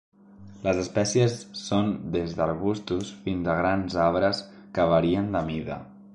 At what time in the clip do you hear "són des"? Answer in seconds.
1.59-2.33